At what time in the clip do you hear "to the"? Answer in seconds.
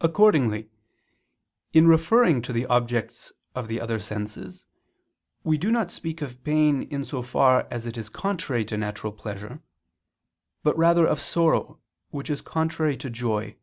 2.42-2.66